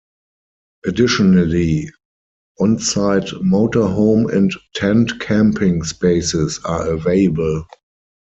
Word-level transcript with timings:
Additionally, 0.87 1.87
on-site 2.59 3.29
motor 3.43 3.85
home 3.85 4.27
and 4.31 4.51
tent 4.73 5.19
camping 5.19 5.83
spaces 5.83 6.59
are 6.65 6.87
available. 6.93 7.67